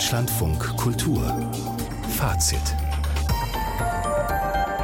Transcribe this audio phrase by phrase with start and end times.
[0.00, 1.22] Deutschlandfunk Kultur.
[2.16, 2.74] Fazit.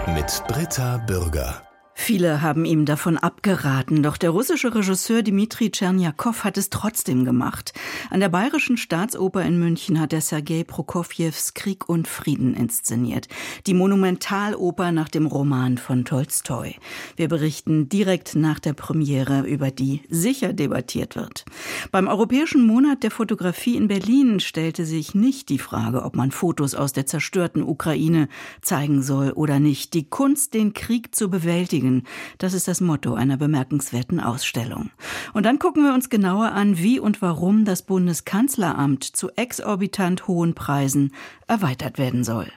[0.09, 1.63] Mit Britta Bürger
[2.07, 7.73] Viele haben ihm davon abgeraten, doch der russische Regisseur Dmitri Tscherniakow hat es trotzdem gemacht.
[8.11, 13.27] An der Bayerischen Staatsoper in München hat er Sergei Prokofjews Krieg und Frieden inszeniert.
[13.67, 16.77] Die Monumentaloper nach dem Roman von Tolstoi.
[17.17, 21.45] Wir berichten direkt nach der Premiere, über die sicher debattiert wird.
[21.91, 26.77] Beim Europäischen Monat der Fotografie in Berlin stellte sich nicht die Frage, ob man Fotos
[26.77, 28.29] aus der zerstörten Ukraine
[28.63, 29.93] zeigen soll oder nicht.
[29.93, 32.07] Die Kunst, den Krieg zu bewältigen, Frieden.
[32.39, 34.91] Das ist das Motto einer bemerkenswerten Ausstellung.
[35.33, 40.55] Und dann gucken wir uns genauer an, wie und warum das Bundeskanzleramt zu exorbitant hohen
[40.55, 41.13] Preisen
[41.47, 42.51] erweitert werden soll.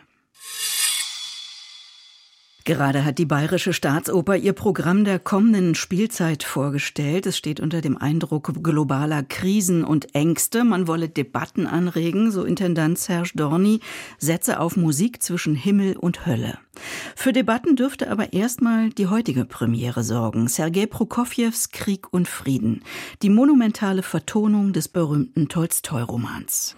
[2.65, 7.25] Gerade hat die Bayerische Staatsoper ihr Programm der kommenden Spielzeit vorgestellt.
[7.25, 10.63] Es steht unter dem Eindruck globaler Krisen und Ängste.
[10.63, 13.79] Man wolle Debatten anregen, so Intendant Serge Dorny,
[14.17, 16.59] setze auf Musik zwischen Himmel und Hölle.
[17.15, 20.47] Für Debatten dürfte aber erstmal die heutige Premiere sorgen.
[20.47, 22.83] Sergei Prokofjews Krieg und Frieden.
[23.21, 26.75] Die monumentale Vertonung des berühmten Tolstoi-Romans.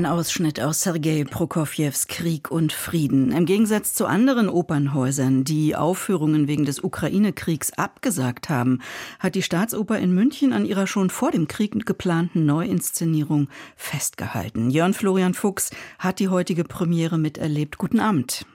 [0.00, 3.32] Ein Ausschnitt aus Sergei Prokofjews Krieg und Frieden.
[3.32, 8.80] Im Gegensatz zu anderen Opernhäusern, die Aufführungen wegen des Ukraine-Kriegs abgesagt haben,
[9.18, 14.70] hat die Staatsoper in München an ihrer schon vor dem Krieg geplanten Neuinszenierung festgehalten.
[14.70, 17.76] Jörn Florian Fuchs hat die heutige Premiere miterlebt.
[17.76, 18.46] Guten Abend.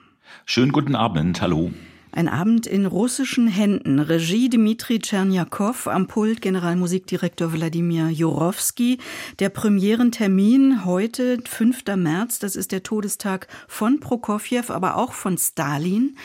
[0.46, 1.40] Schönen guten Abend.
[1.42, 1.70] Hallo.
[2.16, 3.98] Ein Abend in russischen Händen.
[3.98, 8.96] Regie Dmitri Tscherniakow, am Pult Generalmusikdirektor Wladimir Jurowski.
[9.38, 11.84] Der Premierentermin heute, 5.
[11.96, 16.16] März, das ist der Todestag von Prokofjew, aber auch von Stalin.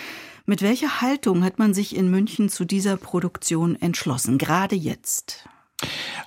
[0.45, 5.43] Mit welcher Haltung hat man sich in München zu dieser Produktion entschlossen, gerade jetzt?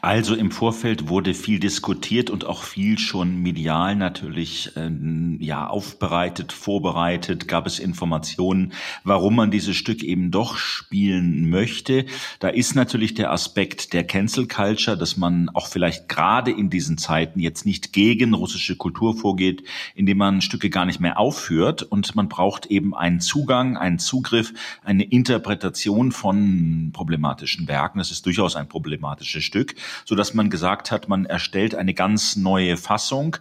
[0.04, 6.52] Also im Vorfeld wurde viel diskutiert und auch viel schon medial natürlich ähm, ja aufbereitet,
[6.52, 12.04] vorbereitet, gab es Informationen, warum man dieses Stück eben doch spielen möchte.
[12.38, 16.98] Da ist natürlich der Aspekt der Cancel Culture, dass man auch vielleicht gerade in diesen
[16.98, 19.62] Zeiten jetzt nicht gegen russische Kultur vorgeht,
[19.94, 24.52] indem man Stücke gar nicht mehr aufführt und man braucht eben einen Zugang, einen Zugriff,
[24.82, 28.00] eine Interpretation von problematischen Werken.
[28.00, 32.34] Das ist durchaus ein problematisches Stück, so dass man gesagt hat, man erstellt eine ganz
[32.34, 33.36] neue Fassung.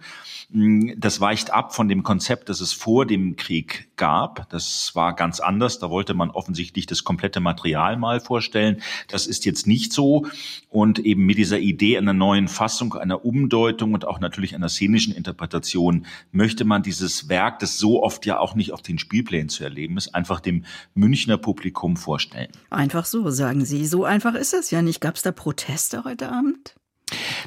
[0.50, 4.48] Das weicht ab von dem Konzept, das es vor dem Krieg gab.
[4.50, 5.78] Das war ganz anders.
[5.78, 8.80] Da wollte man offensichtlich das komplette Material mal vorstellen.
[9.08, 10.26] Das ist jetzt nicht so.
[10.70, 15.14] Und eben mit dieser Idee einer neuen Fassung, einer Umdeutung und auch natürlich einer szenischen
[15.14, 19.64] Interpretation möchte man dieses Werk, das so oft ja auch nicht auf den Spielplänen zu
[19.64, 20.64] erleben ist, einfach dem
[20.94, 22.48] Münchner Publikum vorstellen.
[22.70, 23.86] Einfach so, sagen Sie.
[23.86, 25.00] So einfach ist es ja nicht.
[25.00, 26.74] Gab es da Proteste heute Abend?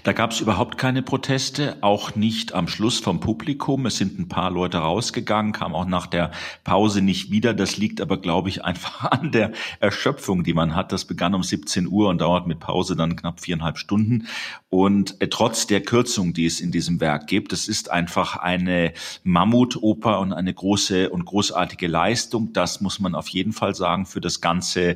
[0.04, 3.86] Da gab es überhaupt keine Proteste, auch nicht am Schluss vom Publikum.
[3.86, 6.32] Es sind ein paar Leute rausgegangen, kamen auch nach der
[6.64, 7.54] Pause nicht wieder.
[7.54, 10.92] Das liegt aber, glaube ich, einfach an der Erschöpfung, die man hat.
[10.92, 14.28] Das begann um 17 Uhr und dauert mit Pause dann knapp viereinhalb Stunden.
[14.70, 18.94] Und äh, trotz der Kürzung, die es in diesem Werk gibt, es ist einfach eine
[19.24, 22.54] Mammutoper und eine große und großartige Leistung.
[22.54, 24.96] Das muss man auf jeden Fall sagen für das ganze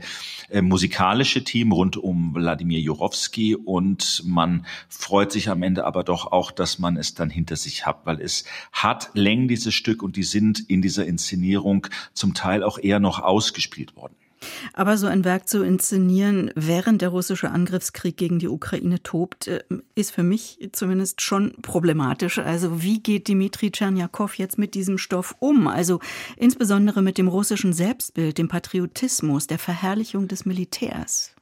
[0.50, 6.32] äh, musikalische Team rund um Wladimir Jurowski und man freut sich am Ende aber doch
[6.32, 10.16] auch, dass man es dann hinter sich hat, weil es hat Längen, dieses Stück, und
[10.16, 14.16] die sind in dieser Inszenierung zum Teil auch eher noch ausgespielt worden.
[14.74, 19.64] Aber so ein Werk zu inszenieren, während der russische Angriffskrieg gegen die Ukraine tobt, äh,
[19.96, 22.40] ist für mich zumindest schon problematisch.
[22.40, 25.68] Also wie geht Dmitri Tscherniakow jetzt mit diesem Stoff um?
[25.68, 26.00] Also
[26.38, 31.36] insbesondere mit dem russischen Selbstbild, dem Patriotismus, der Verherrlichung des Militärs.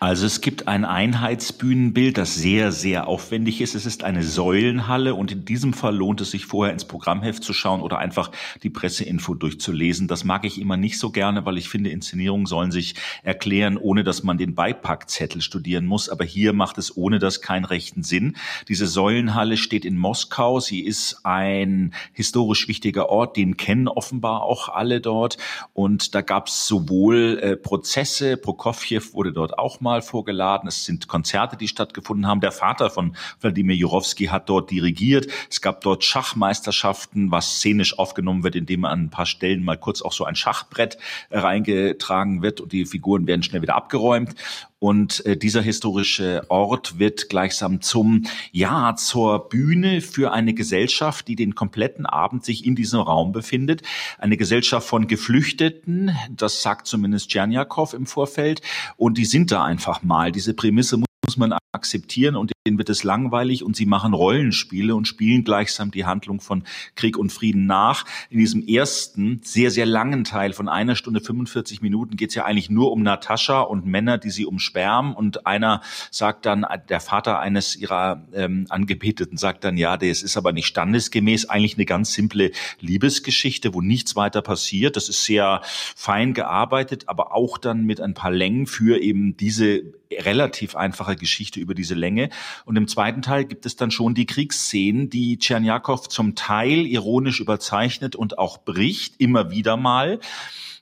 [0.00, 3.74] Also es gibt ein Einheitsbühnenbild, das sehr, sehr aufwendig ist.
[3.74, 7.52] Es ist eine Säulenhalle und in diesem Fall lohnt es sich vorher ins Programmheft zu
[7.52, 8.30] schauen oder einfach
[8.62, 10.06] die Presseinfo durchzulesen.
[10.06, 12.94] Das mag ich immer nicht so gerne, weil ich finde, Inszenierungen sollen sich
[13.24, 16.08] erklären, ohne dass man den Beipackzettel studieren muss.
[16.08, 18.36] Aber hier macht es ohne das keinen rechten Sinn.
[18.68, 20.60] Diese Säulenhalle steht in Moskau.
[20.60, 25.38] Sie ist ein historisch wichtiger Ort, den kennen offenbar auch alle dort.
[25.72, 30.68] Und da gab es sowohl äh, Prozesse, Prokofjew wurde dort auch mal vorgeladen.
[30.68, 32.40] Es sind Konzerte, die stattgefunden haben.
[32.40, 35.28] Der Vater von Wladimir Jurowski hat dort dirigiert.
[35.48, 40.02] Es gab dort Schachmeisterschaften, was szenisch aufgenommen wird, indem an ein paar Stellen mal kurz
[40.02, 40.98] auch so ein Schachbrett
[41.30, 44.34] reingetragen wird und die Figuren werden schnell wieder abgeräumt.
[44.78, 51.34] Und äh, dieser historische Ort wird gleichsam zum, ja, zur Bühne für eine Gesellschaft, die
[51.34, 53.82] den kompletten Abend sich in diesem Raum befindet.
[54.18, 58.62] Eine Gesellschaft von Geflüchteten, das sagt zumindest Tscherniakow im Vorfeld.
[58.96, 60.30] Und die sind da einfach mal.
[60.30, 60.98] Diese Prämisse
[61.28, 65.90] muss man akzeptieren und denen wird es langweilig und sie machen Rollenspiele und spielen gleichsam
[65.90, 66.64] die Handlung von
[66.94, 68.06] Krieg und Frieden nach.
[68.30, 72.46] In diesem ersten, sehr, sehr langen Teil von einer Stunde 45 Minuten geht es ja
[72.46, 77.40] eigentlich nur um Natascha und Männer, die sie umsperren und einer sagt dann, der Vater
[77.40, 82.14] eines ihrer ähm, Angebeteten sagt dann, ja, das ist aber nicht standesgemäß, eigentlich eine ganz
[82.14, 84.96] simple Liebesgeschichte, wo nichts weiter passiert.
[84.96, 85.60] Das ist sehr
[85.94, 91.60] fein gearbeitet, aber auch dann mit ein paar Längen für eben diese relativ einfache Geschichte
[91.60, 92.30] über diese Länge.
[92.64, 97.40] Und im zweiten Teil gibt es dann schon die Kriegsszenen, die Tschernjakow zum Teil ironisch
[97.40, 100.20] überzeichnet und auch bricht, immer wieder mal.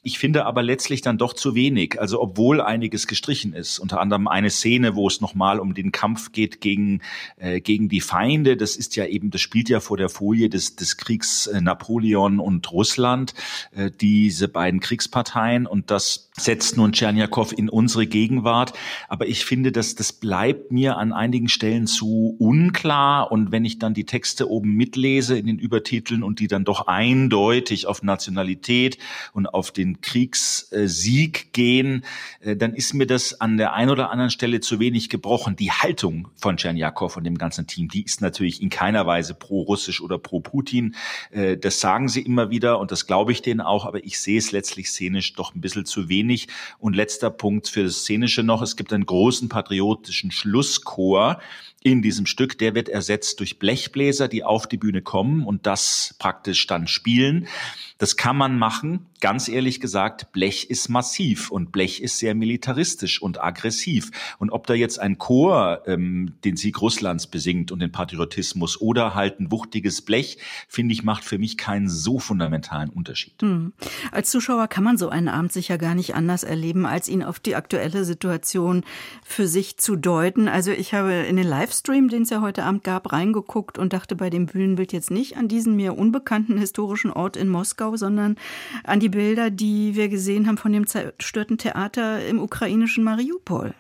[0.07, 2.01] Ich finde aber letztlich dann doch zu wenig.
[2.01, 6.31] Also obwohl einiges gestrichen ist, unter anderem eine Szene, wo es nochmal um den Kampf
[6.31, 7.03] geht gegen,
[7.39, 8.57] äh, gegen die Feinde.
[8.57, 12.39] Das ist ja eben, das spielt ja vor der Folie des, des Kriegs äh, Napoleon
[12.39, 13.35] und Russland,
[13.75, 15.67] äh, diese beiden Kriegsparteien.
[15.67, 18.75] Und das setzt nun Tscherniakow in unsere Gegenwart.
[19.25, 23.33] Ich finde, dass das bleibt mir an einigen Stellen zu unklar.
[23.33, 26.87] Und wenn ich dann die Texte oben mitlese in den Übertiteln und die dann doch
[26.87, 28.99] eindeutig auf Nationalität
[29.33, 32.05] und auf den Kriegssieg gehen,
[32.41, 35.57] äh, dann ist mir das an der einen oder anderen Stelle zu wenig gebrochen.
[35.57, 40.01] Die Haltung von Tscherniakow und dem ganzen Team, die ist natürlich in keiner Weise pro-russisch
[40.01, 40.95] oder pro-Putin.
[41.31, 44.39] Äh, das sagen sie immer wieder und das glaube ich denen auch, aber ich sehe
[44.39, 46.49] es letztlich szenisch doch ein bisschen zu wenig.
[46.79, 51.41] Und letzter Punkt für das Szenische noch, es gibt einen großen patriotischen Schlusschor,
[51.83, 56.17] in diesem Stück, der wird ersetzt durch Blechbläser, die auf die Bühne kommen und das
[56.19, 57.47] praktisch dann spielen.
[57.99, 59.07] Das kann man machen.
[59.21, 64.11] Ganz ehrlich gesagt, Blech ist massiv und Blech ist sehr militaristisch und aggressiv.
[64.39, 69.15] Und ob da jetzt ein Chor ähm, den Sieg Russlands besingt und den Patriotismus oder
[69.15, 70.39] halt ein wuchtiges Blech,
[70.69, 73.41] finde ich, macht für mich keinen so fundamentalen Unterschied.
[73.41, 73.73] Hm.
[74.13, 77.41] Als Zuschauer kann man so einen Abend sicher gar nicht anders erleben, als ihn auf
[77.41, 78.85] die aktuelle Situation
[79.25, 80.49] für sich zu deuten.
[80.49, 84.17] Also ich habe in den Livestream, den es ja heute Abend gab, reingeguckt und dachte
[84.17, 88.37] bei dem Bühnenbild jetzt nicht an diesen mir unbekannten historischen Ort in Moskau Moskau, sondern
[88.85, 93.75] an die Bilder, die wir gesehen haben von dem zerstörten Theater im ukrainischen Mariupol.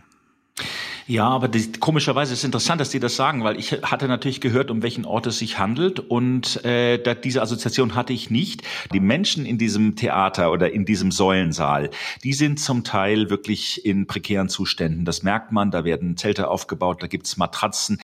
[1.08, 4.40] Ja, aber die, komischerweise ist es interessant, dass Sie das sagen, weil ich hatte natürlich
[4.40, 8.62] gehört, um welchen Ort es sich handelt und äh, da, diese Assoziation hatte ich nicht.
[8.92, 11.90] Die Menschen in diesem Theater oder in diesem Säulensaal,
[12.24, 15.04] die sind zum Teil wirklich in prekären Zuständen.
[15.04, 18.05] Das merkt man, da werden Zelte aufgebaut, da gibt's Matratzen und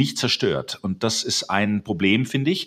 [0.00, 0.78] nicht zerstört.
[0.82, 2.66] Und das ist ein Problem, finde ich.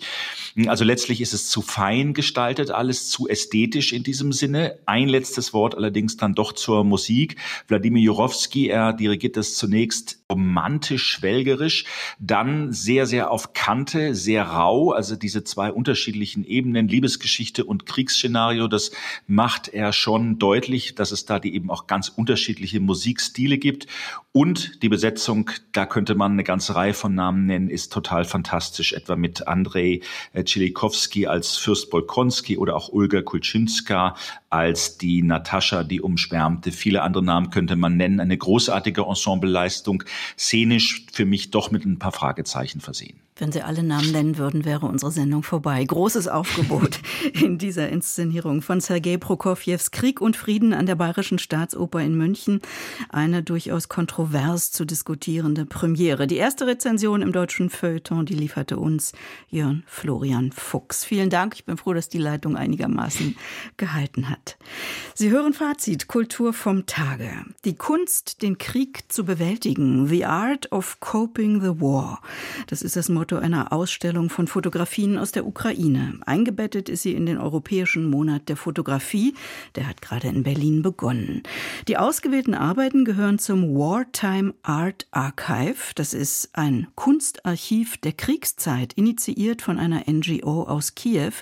[0.66, 4.78] Also letztlich ist es zu fein gestaltet, alles zu ästhetisch in diesem Sinne.
[4.86, 7.36] Ein letztes Wort allerdings dann doch zur Musik.
[7.66, 11.84] Wladimir Jurowski, er dirigiert das zunächst romantisch, schwelgerisch,
[12.18, 14.92] dann sehr, sehr auf Kante, sehr rau.
[14.92, 18.92] Also diese zwei unterschiedlichen Ebenen, Liebesgeschichte und Kriegsszenario, das
[19.26, 23.86] macht er schon deutlich, dass es da die eben auch ganz unterschiedliche Musikstile gibt.
[24.32, 28.92] Und die Besetzung, da könnte man eine ganze Reihe von Namen nennen, ist total fantastisch,
[28.92, 30.00] etwa mit Andrei
[30.34, 34.14] Tschilikowski als Fürst Bolkonski oder auch Olga Kulczynska
[34.50, 36.70] als die Natascha, die umschwärmte.
[36.70, 38.20] Viele andere Namen könnte man nennen.
[38.20, 40.04] Eine großartige Ensembleleistung,
[40.36, 43.24] szenisch für mich doch mit ein paar Fragezeichen versehen.
[43.36, 45.84] Wenn Sie alle Namen nennen würden, wäre unsere Sendung vorbei.
[45.84, 47.00] Großes Aufgebot
[47.32, 52.60] in dieser Inszenierung von Sergei Prokofjews Krieg und Frieden an der Bayerischen Staatsoper in München.
[53.08, 56.28] Eine durchaus kontrovers zu diskutierende Premiere.
[56.28, 59.12] Die erste Rezension Informationen im deutschen Feuilleton, die lieferte uns
[59.48, 61.04] Jörn Florian Fuchs.
[61.04, 61.54] Vielen Dank.
[61.54, 63.36] Ich bin froh, dass die Leitung einigermaßen
[63.76, 64.56] gehalten hat.
[65.14, 67.30] Sie hören Fazit Kultur vom Tage.
[67.64, 70.08] Die Kunst, den Krieg zu bewältigen.
[70.08, 72.20] The Art of Coping the War.
[72.66, 76.18] Das ist das Motto einer Ausstellung von Fotografien aus der Ukraine.
[76.26, 79.34] Eingebettet ist sie in den Europäischen Monat der Fotografie.
[79.76, 81.42] Der hat gerade in Berlin begonnen.
[81.86, 85.92] Die ausgewählten Arbeiten gehören zum Wartime Art Archive.
[85.94, 91.32] Das ist ein Kunstarchiv der Kriegszeit, initiiert von einer NGO aus Kiew,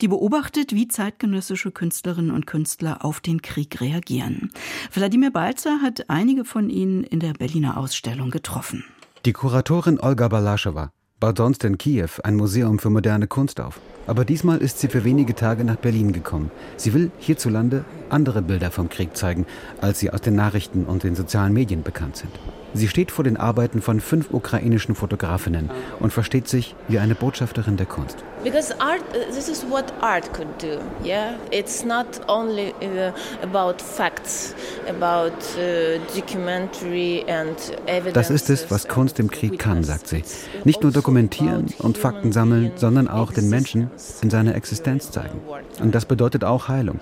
[0.00, 4.52] die beobachtet, wie zeitgenössische Künstlerinnen und Künstler auf den Krieg reagieren.
[4.92, 8.84] Wladimir Balzer hat einige von ihnen in der Berliner Ausstellung getroffen.
[9.24, 13.78] Die Kuratorin Olga Balaschowa baut sonst in Kiew ein Museum für moderne Kunst auf.
[14.06, 16.50] Aber diesmal ist sie für wenige Tage nach Berlin gekommen.
[16.76, 19.46] Sie will hierzulande andere Bilder vom Krieg zeigen,
[19.80, 22.32] als sie aus den Nachrichten und den sozialen Medien bekannt sind.
[22.72, 27.76] Sie steht vor den Arbeiten von fünf ukrainischen Fotografinnen und versteht sich wie eine Botschafterin
[27.76, 28.18] der Kunst.
[28.44, 30.78] Because art, uh, this is what art could do.
[31.04, 33.12] Yeah, it's not only uh,
[33.42, 34.54] about facts,
[34.88, 38.14] about uh, documentary and evidence.
[38.14, 40.22] Das ist es, was Kunst im Krieg kann, sagt sie.
[40.64, 43.90] Nicht nur dokumentieren und Fakten sammeln, sondern auch den Menschen
[44.22, 45.40] in seiner Existenz zeigen.
[45.80, 47.00] Und das bedeutet auch Heilung.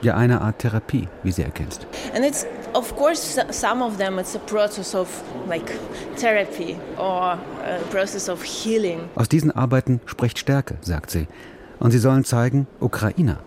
[0.00, 1.84] Ja, eine Art Therapie, wie sie erkennst.
[2.14, 5.08] And it's of course some of them it's a process of
[5.48, 5.72] like
[6.16, 7.38] therapy or a
[7.90, 9.00] process of healing.
[9.16, 11.26] Aus diesen Arbeiten spricht Stärke, sagt sie.
[11.80, 13.38] Und sie sollen zeigen, Ukrainer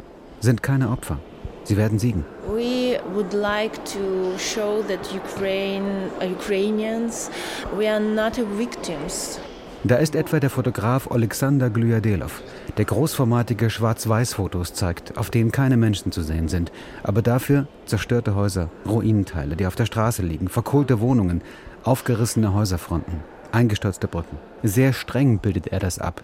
[0.42, 1.20] sind keine Opfer.
[1.64, 2.26] Sie werden siegen.
[2.50, 7.30] We would like to show that Ukraine, uh, Ukrainians,
[7.78, 9.40] we are not victims.
[9.84, 12.44] Da ist etwa der Fotograf Alexander Glyadelov,
[12.78, 16.72] der großformatige Schwarz-Weiß-Fotos zeigt, auf denen keine Menschen zu sehen sind,
[17.02, 21.42] aber dafür zerstörte Häuser, Ruinenteile, die auf der Straße liegen, verkohlte Wohnungen,
[21.84, 23.22] aufgerissene Häuserfronten,
[23.52, 24.38] eingestürzte Brücken.
[24.62, 26.24] Sehr streng bildet er das ab,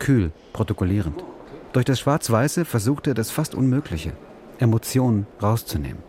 [0.00, 1.22] kühl, protokollierend.
[1.74, 4.14] Durch das Schwarz-Weiße versucht er das fast Unmögliche,
[4.58, 6.02] Emotionen rauszunehmen.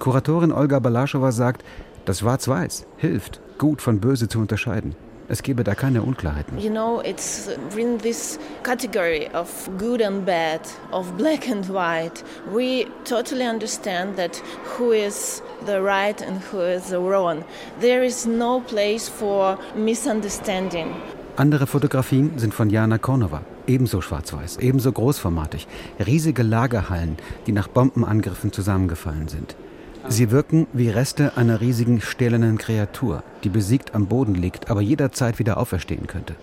[0.00, 1.64] Kuratorin Olga Balaschowa sagt,
[2.06, 4.96] das Schwarz-Weiß hilft, gut von böse zu unterscheiden.
[5.26, 6.58] Es gebe da keine Unklarheiten.
[6.58, 12.22] You know, it's in this category of good and bad, of black and white.
[12.52, 14.42] We totally understand that
[14.76, 17.42] who is the right and who is the wrong.
[17.80, 20.94] There is no place for misunderstanding.
[21.36, 25.66] Andere Fotografien sind von Jana Kornova, ebenso schwarz-weiß, ebenso großformatig.
[26.04, 27.16] Riesige Lagerhallen,
[27.46, 29.56] die nach Bombenangriffen zusammengefallen sind.
[30.08, 35.38] Sie wirken wie Reste einer riesigen stählernen Kreatur, die besiegt am Boden liegt, aber jederzeit
[35.38, 36.36] wieder auferstehen könnte.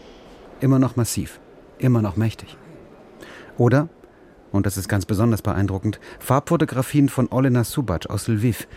[0.60, 1.40] Immer noch massiv,
[1.78, 2.58] immer noch mächtig.
[3.58, 3.88] Oder,
[4.52, 8.68] und das ist ganz besonders beeindruckend, Farbfotografien von Olena Subac aus Lviv.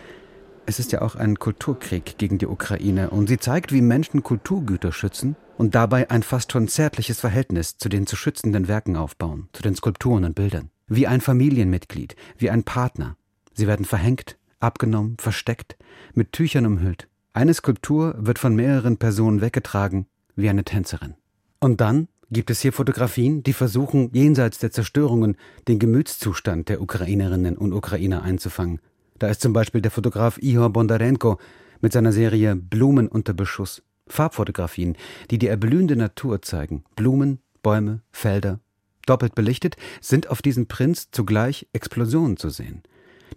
[0.67, 4.91] Es ist ja auch ein Kulturkrieg gegen die Ukraine und sie zeigt, wie Menschen Kulturgüter
[4.91, 9.63] schützen und dabei ein fast schon zärtliches Verhältnis zu den zu schützenden Werken aufbauen, zu
[9.63, 10.69] den Skulpturen und Bildern.
[10.87, 13.17] Wie ein Familienmitglied, wie ein Partner.
[13.53, 15.77] Sie werden verhängt, abgenommen, versteckt,
[16.13, 17.07] mit Tüchern umhüllt.
[17.33, 21.15] Eine Skulptur wird von mehreren Personen weggetragen, wie eine Tänzerin.
[21.59, 27.57] Und dann gibt es hier Fotografien, die versuchen, jenseits der Zerstörungen den Gemütszustand der Ukrainerinnen
[27.57, 28.79] und Ukrainer einzufangen.
[29.19, 31.39] Da ist zum Beispiel der Fotograf Ihor Bondarenko
[31.81, 33.83] mit seiner Serie Blumen unter Beschuss.
[34.07, 34.97] Farbfotografien,
[35.31, 36.83] die die erblühende Natur zeigen.
[36.95, 38.59] Blumen, Bäume, Felder.
[39.05, 42.83] Doppelt belichtet sind auf diesem Prinz zugleich Explosionen zu sehen.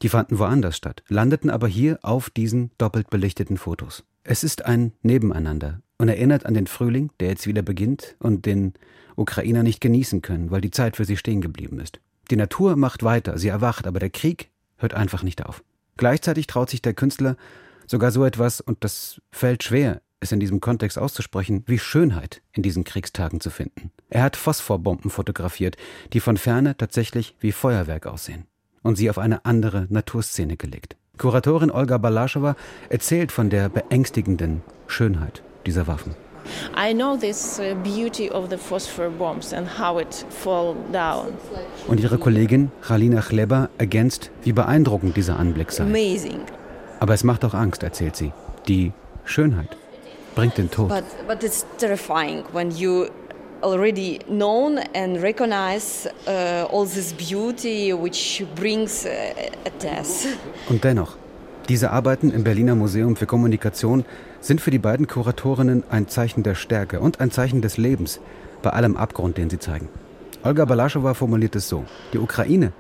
[0.02, 4.05] Die fanden woanders statt, landeten aber hier auf diesen doppelt belichteten Fotos.
[4.23, 8.75] Es ist ein Nebeneinander und erinnert an den Frühling, der jetzt wieder beginnt und den
[9.17, 12.00] Ukrainer nicht genießen können, weil die Zeit für sie stehen geblieben ist.
[12.31, 15.64] Die Natur macht weiter, sie erwacht, aber der Krieg hört einfach nicht auf.
[15.97, 17.37] Gleichzeitig traut sich der Künstler
[17.87, 22.62] sogar so etwas, und das fällt schwer, es in diesem Kontext auszusprechen, wie Schönheit in
[22.62, 23.90] diesen Kriegstagen zu finden.
[24.11, 25.76] Er hat Phosphorbomben fotografiert,
[26.12, 28.47] die von ferne tatsächlich wie Feuerwerk aussehen
[28.83, 30.97] und sie auf eine andere Naturszene gelegt.
[31.19, 32.57] Kuratorin Olga Balaschowa
[32.89, 36.15] erzählt von der beängstigenden Schönheit dieser Waffen.
[36.17, 36.29] Uh.
[41.91, 45.85] Und ihre Kollegin Halina Chleber ergänzt, wie beeindruckend dieser Anblick sei.
[45.85, 46.41] Amazing.
[47.01, 48.33] Aber es macht auch Angst, erzählt sie.
[48.67, 48.93] Die
[49.25, 49.77] Schönheit
[50.35, 50.89] bringt den Tod.
[50.89, 53.07] But, but it's terrifying when you
[53.62, 59.11] already known and recognize uh, all this beauty which brings uh,
[59.67, 60.27] a death.
[60.69, 61.17] Und dennoch,
[61.69, 64.05] diese Arbeiten im Berliner Museum für Kommunikation
[64.41, 68.21] sind für die beiden Kuratorinnen ein Zeichen der Stärke und ein Zeichen des Lebens
[68.62, 69.88] bei allem Abgrund, den sie zeigen.
[70.43, 72.73] Olga Balaschowa formuliert es so: Die Ukraine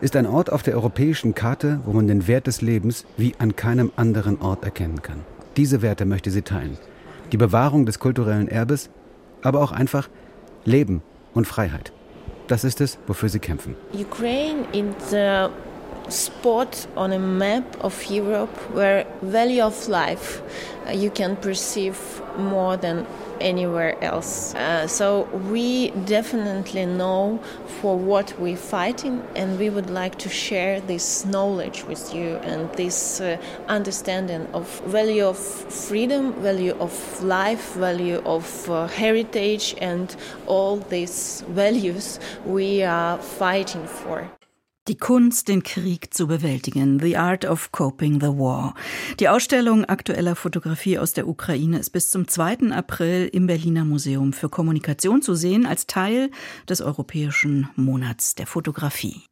[0.00, 3.56] ist ein Ort auf der europäischen Karte, wo man den Wert des Lebens wie an
[3.56, 5.20] keinem anderen Ort erkennen kann.
[5.56, 6.78] Diese Werte möchte sie teilen.
[7.32, 8.90] die Bewahrung des kulturellen Erbes,
[9.42, 10.08] aber auch einfach
[10.64, 11.02] Leben
[11.34, 11.92] und Freiheit.
[12.46, 13.76] Das ist es, wofür sie kämpfen.
[13.92, 15.48] Ukraine is the
[16.08, 20.42] spot on a map of Europe where value of life
[20.86, 21.98] uh, you can perceive
[22.38, 23.06] more than
[23.40, 24.54] anywhere else.
[24.54, 27.38] Uh, so we definitely know
[27.80, 32.72] for what we're fighting, and we would like to share this knowledge with you and
[32.74, 33.36] this uh,
[33.68, 41.44] understanding of value of freedom, value of life, value of uh, heritage, and all these
[41.48, 44.37] values we are fighting for.
[44.88, 46.98] Die Kunst, den Krieg zu bewältigen.
[46.98, 48.74] The Art of Coping the War.
[49.20, 52.72] Die Ausstellung aktueller Fotografie aus der Ukraine ist bis zum 2.
[52.72, 56.30] April im Berliner Museum für Kommunikation zu sehen als Teil
[56.70, 59.24] des Europäischen Monats der Fotografie.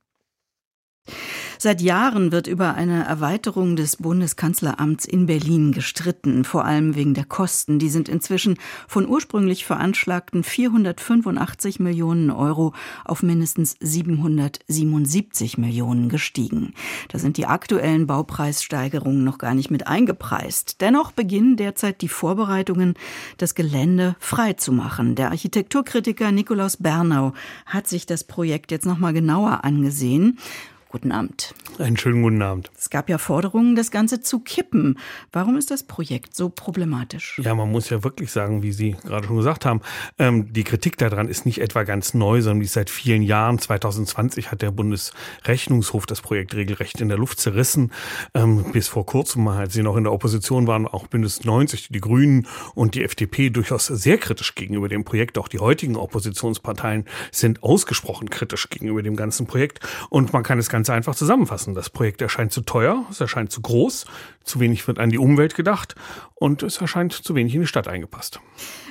[1.58, 7.24] Seit Jahren wird über eine Erweiterung des Bundeskanzleramts in Berlin gestritten, vor allem wegen der
[7.24, 7.78] Kosten.
[7.78, 16.74] Die sind inzwischen von ursprünglich veranschlagten 485 Millionen Euro auf mindestens 777 Millionen gestiegen.
[17.08, 20.82] Da sind die aktuellen Baupreissteigerungen noch gar nicht mit eingepreist.
[20.82, 22.94] Dennoch beginnen derzeit die Vorbereitungen,
[23.38, 25.14] das Gelände freizumachen.
[25.14, 27.32] Der Architekturkritiker Nikolaus Bernau
[27.64, 30.38] hat sich das Projekt jetzt noch mal genauer angesehen.
[30.88, 31.52] Guten Abend.
[31.80, 32.70] Einen schönen guten Abend.
[32.78, 34.98] Es gab ja Forderungen, das Ganze zu kippen.
[35.32, 37.40] Warum ist das Projekt so problematisch?
[37.42, 39.80] Ja, man muss ja wirklich sagen, wie Sie gerade schon gesagt haben,
[40.18, 43.58] ähm, die Kritik daran ist nicht etwa ganz neu, sondern die ist seit vielen Jahren.
[43.58, 47.92] 2020 hat der Bundesrechnungshof das Projekt regelrecht in der Luft zerrissen.
[48.32, 52.00] Ähm, bis vor kurzem, als Sie noch in der Opposition waren, auch Bündnis 90, die
[52.00, 55.36] Grünen und die FDP durchaus sehr kritisch gegenüber dem Projekt.
[55.36, 59.80] Auch die heutigen Oppositionsparteien sind ausgesprochen kritisch gegenüber dem ganzen Projekt.
[60.10, 61.74] Und man kann es ganz einfach zusammenfassen.
[61.74, 64.06] Das Projekt erscheint zu teuer, es erscheint zu groß,
[64.44, 65.94] zu wenig wird an die Umwelt gedacht
[66.34, 68.40] und es erscheint zu wenig in die Stadt eingepasst.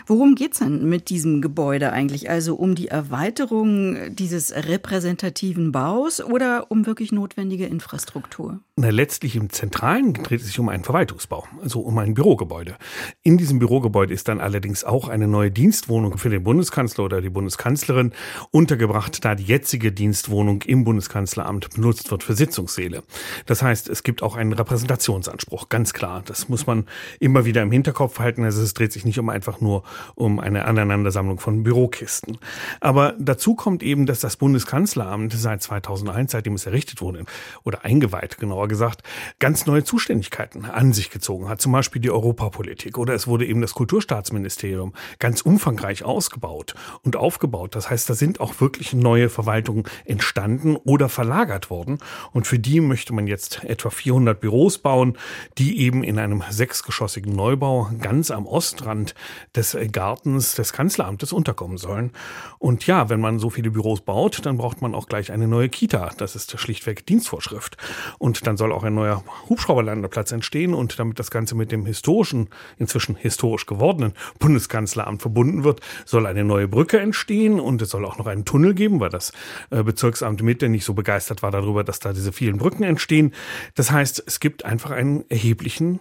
[0.08, 2.30] Worum geht es denn mit diesem Gebäude eigentlich?
[2.30, 8.60] Also um die Erweiterung dieses repräsentativen Baus oder um wirklich notwendige Infrastruktur?
[8.76, 12.76] Na, letztlich im Zentralen dreht es sich um einen Verwaltungsbau, also um ein Bürogebäude.
[13.24, 17.30] In diesem Bürogebäude ist dann allerdings auch eine neue Dienstwohnung für den Bundeskanzler oder die
[17.30, 18.12] Bundeskanzlerin
[18.52, 23.04] untergebracht, da die jetzige Dienstwohnung im Bundeskanzleramt benutzt wird für Sitzungssäle.
[23.46, 26.24] Das heißt, es gibt auch einen Repräsentationsanspruch, ganz klar.
[26.26, 26.86] Das muss man
[27.20, 28.44] immer wieder im Hinterkopf halten.
[28.44, 29.84] Also es dreht sich nicht um einfach nur
[30.16, 32.38] um eine Aneinandersammlung von Bürokisten.
[32.80, 37.26] Aber dazu kommt eben, dass das Bundeskanzleramt seit 2001, seitdem es errichtet wurde,
[37.64, 39.04] oder eingeweiht, genauer gesagt,
[39.40, 41.62] ganz neue Zuständigkeiten an sich gezogen hat.
[41.62, 47.76] Zum Beispiel die Europapolitik oder es wurde eben das Kulturstaatsministerium ganz umfangreich ausgebaut und aufgebaut.
[47.76, 52.00] Das heißt, da sind auch wirklich neue Verwaltungen entstanden oder verlagert worden.
[52.32, 55.18] Und für die möchte man jetzt etwa 400 Büros bauen,
[55.58, 59.16] die eben in einem sechsgeschossigen Neubau ganz am Ostrand
[59.56, 62.12] des Gartens des Kanzleramtes unterkommen sollen.
[62.60, 65.70] Und ja, wenn man so viele Büros baut, dann braucht man auch gleich eine neue
[65.70, 66.12] Kita.
[66.18, 67.78] Das ist schlichtweg Dienstvorschrift.
[68.20, 70.74] Und dann soll auch ein neuer Hubschrauberlandeplatz entstehen.
[70.74, 76.44] Und damit das Ganze mit dem historischen, inzwischen historisch gewordenen Bundeskanzleramt verbunden wird, soll eine
[76.44, 79.32] neue Brücke entstehen und es soll auch noch einen Tunnel geben, weil das
[79.70, 83.34] äh, Bezirksamt Mitte nicht so begeistert war darüber, dass da diese vielen Brücken entstehen.
[83.76, 86.00] Das heißt, es gibt einfach einen erheblichen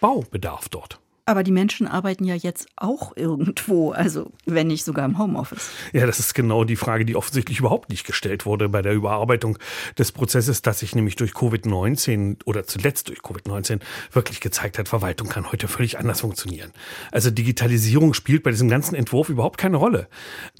[0.00, 1.00] Baubedarf dort.
[1.26, 5.70] Aber die Menschen arbeiten ja jetzt auch irgendwo, also wenn nicht sogar im Homeoffice.
[5.94, 9.58] Ja, das ist genau die Frage, die offensichtlich überhaupt nicht gestellt wurde bei der Überarbeitung
[9.96, 13.80] des Prozesses, dass sich nämlich durch Covid-19 oder zuletzt durch Covid-19
[14.12, 16.72] wirklich gezeigt hat, Verwaltung kann heute völlig anders funktionieren.
[17.10, 20.08] Also Digitalisierung spielt bei diesem ganzen Entwurf überhaupt keine Rolle.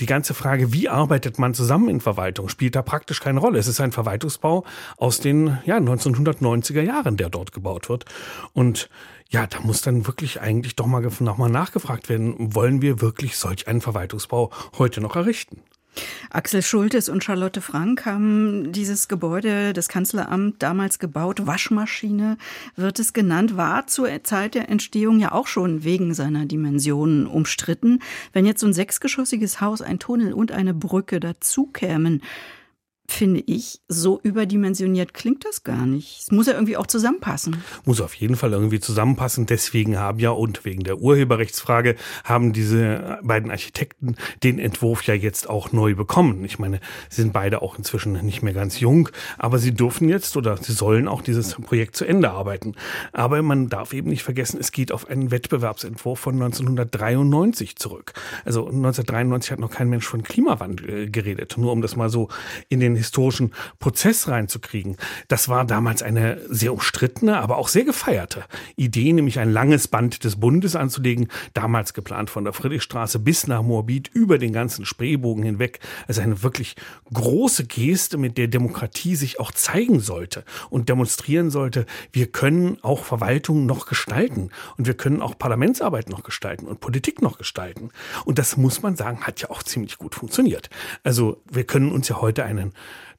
[0.00, 3.58] Die ganze Frage, wie arbeitet man zusammen in Verwaltung, spielt da praktisch keine Rolle.
[3.58, 4.64] Es ist ein Verwaltungsbau
[4.96, 8.06] aus den ja, 1990er Jahren, der dort gebaut wird.
[8.54, 8.88] Und
[9.34, 13.36] ja, da muss dann wirklich eigentlich doch mal, noch mal nachgefragt werden, wollen wir wirklich
[13.36, 15.60] solch einen Verwaltungsbau heute noch errichten?
[16.30, 21.48] Axel Schultes und Charlotte Frank haben dieses Gebäude, das Kanzleramt, damals gebaut.
[21.48, 22.36] Waschmaschine
[22.76, 28.02] wird es genannt, war zur Zeit der Entstehung ja auch schon wegen seiner Dimensionen umstritten.
[28.32, 32.22] Wenn jetzt so ein sechsgeschossiges Haus, ein Tunnel und eine Brücke dazu kämen,
[33.06, 36.22] finde ich, so überdimensioniert klingt das gar nicht.
[36.22, 37.62] Es muss ja irgendwie auch zusammenpassen.
[37.84, 39.46] Muss auf jeden Fall irgendwie zusammenpassen.
[39.46, 45.48] Deswegen haben ja und wegen der Urheberrechtsfrage haben diese beiden Architekten den Entwurf ja jetzt
[45.48, 46.44] auch neu bekommen.
[46.44, 50.36] Ich meine, sie sind beide auch inzwischen nicht mehr ganz jung, aber sie dürfen jetzt
[50.36, 52.74] oder sie sollen auch dieses Projekt zu Ende arbeiten.
[53.12, 58.14] Aber man darf eben nicht vergessen, es geht auf einen Wettbewerbsentwurf von 1993 zurück.
[58.44, 61.56] Also 1993 hat noch kein Mensch von Klimawandel geredet.
[61.58, 62.28] Nur um das mal so
[62.68, 64.96] in den einen historischen Prozess reinzukriegen.
[65.28, 68.44] Das war damals eine sehr umstrittene, aber auch sehr gefeierte
[68.76, 73.62] Idee, nämlich ein langes Band des Bundes anzulegen, damals geplant von der Friedrichstraße bis nach
[73.62, 75.80] Moabit über den ganzen Spreebogen hinweg.
[76.06, 76.76] Also eine wirklich
[77.12, 83.04] große Geste, mit der Demokratie sich auch zeigen sollte und demonstrieren sollte, wir können auch
[83.04, 87.90] Verwaltung noch gestalten und wir können auch Parlamentsarbeit noch gestalten und Politik noch gestalten.
[88.24, 90.70] Und das muss man sagen, hat ja auch ziemlich gut funktioniert.
[91.02, 92.72] Also wir können uns ja heute einen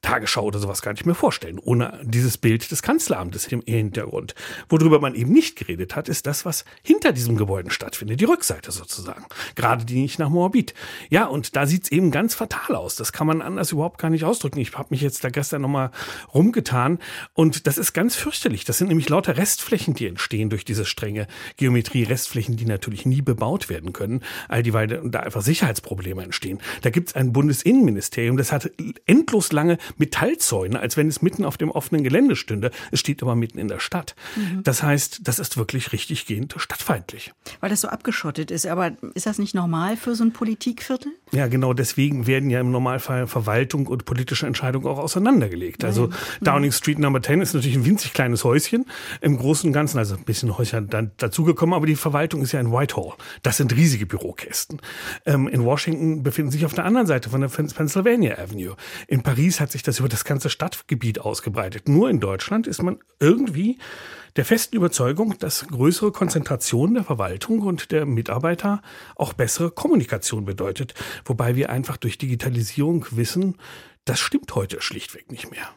[0.06, 4.36] Tagesschau oder sowas gar nicht mehr vorstellen, ohne dieses Bild des Kanzleramtes im Hintergrund.
[4.70, 8.72] Worüber man eben nicht geredet hat, ist das, was hinter diesem Gebäude stattfindet, die Rückseite
[8.72, 9.26] sozusagen.
[9.56, 10.76] Gerade die nicht nach Moabit.
[11.10, 12.96] Ja, und da sieht's eben ganz fatal aus.
[12.96, 14.60] Das kann man anders überhaupt gar nicht ausdrücken.
[14.60, 15.90] Ich habe mich jetzt da gestern nochmal
[16.34, 17.00] rumgetan
[17.34, 18.64] und das ist ganz fürchterlich.
[18.64, 21.26] Das sind nämlich lauter Restflächen, die entstehen durch diese strenge
[21.58, 22.04] Geometrie.
[22.04, 26.60] Restflächen, die natürlich nie bebaut werden können, all die, weil da einfach Sicherheitsprobleme entstehen.
[26.84, 28.70] Da gibt's ein Bundesinnenministerium, das hat
[29.08, 32.72] endlos lange Metallzäune, als wenn es mitten auf dem offenen Gelände stünde.
[32.92, 34.16] Es steht aber mitten in der Stadt.
[34.36, 34.64] Mhm.
[34.64, 37.34] Das heißt, das ist wirklich richtig gehend stadtfeindlich.
[37.60, 38.68] Weil das so abgeschottet ist.
[38.68, 41.12] Aber ist das nicht normal für so ein Politikviertel?
[41.32, 41.74] Ja, genau.
[41.74, 45.84] Deswegen werden ja im Normalfall Verwaltung und politische Entscheidungen auch auseinandergelegt.
[45.84, 46.14] Also mhm.
[46.42, 48.86] Downing Street Number 10 ist natürlich ein winzig kleines Häuschen.
[49.22, 52.60] Im Großen und Ganzen, also ein bisschen Häuschen dann dazugekommen, aber die Verwaltung ist ja
[52.60, 53.14] in Whitehall.
[53.44, 54.82] Das sind riesige Bürokästen.
[55.26, 58.76] Ähm, in Washington befinden sich auf der anderen Seite von der Pennsylvania Avenue.
[59.08, 61.90] In Paris hat sich das über das ganze Stadtgebiet ausgebreitet.
[61.90, 63.78] Nur in Deutschland ist man irgendwie
[64.38, 68.82] der festen Überzeugung, dass größere Konzentration der Verwaltung und der Mitarbeiter
[69.16, 70.94] auch bessere Kommunikation bedeutet.
[71.26, 73.58] Wobei wir einfach durch Digitalisierung wissen,
[74.06, 75.68] das stimmt heute schlichtweg nicht mehr.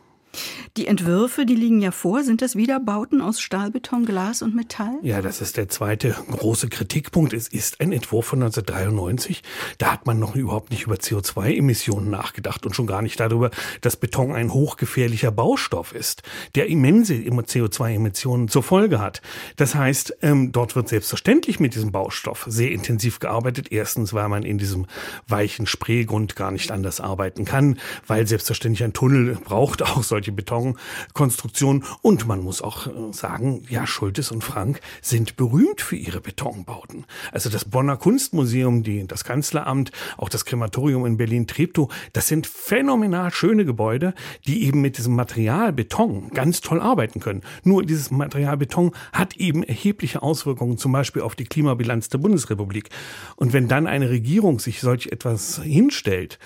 [0.77, 2.23] Die Entwürfe, die liegen ja vor.
[2.23, 4.99] Sind das wieder Bauten aus Stahlbeton, Glas und Metall?
[5.03, 7.33] Ja, das ist der zweite große Kritikpunkt.
[7.33, 9.43] Es ist ein Entwurf von 1993.
[9.79, 13.97] Da hat man noch überhaupt nicht über CO2-Emissionen nachgedacht und schon gar nicht darüber, dass
[13.97, 16.23] Beton ein hochgefährlicher Baustoff ist,
[16.55, 19.23] der immense CO2-Emissionen zur Folge hat.
[19.57, 23.73] Das heißt, ähm, dort wird selbstverständlich mit diesem Baustoff sehr intensiv gearbeitet.
[23.73, 24.87] Erstens, weil man in diesem
[25.27, 30.33] weichen Spreegrund gar nicht anders arbeiten kann, weil selbstverständlich ein Tunnel braucht auch solche solche
[30.33, 31.85] Betonkonstruktionen.
[32.03, 37.05] Und man muss auch äh, sagen, ja, Schultes und Frank sind berühmt für ihre Betonbauten.
[37.33, 43.33] Also das Bonner Kunstmuseum, die, das Kanzleramt, auch das Krematorium in Berlin-Treptow, das sind phänomenal
[43.33, 44.15] schöne Gebäude,
[44.47, 47.43] die eben mit diesem Material Beton ganz toll arbeiten können.
[47.65, 52.91] Nur dieses Material Beton hat eben erhebliche Auswirkungen, zum Beispiel auf die Klimabilanz der Bundesrepublik.
[53.37, 56.39] Und wenn dann eine Regierung sich solch etwas hinstellt,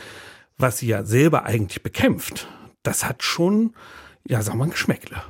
[0.58, 2.46] was sie ja selber eigentlich bekämpft,
[2.82, 3.74] das hat schon,
[4.26, 5.22] ja, sagen wir, ein Geschmäckle.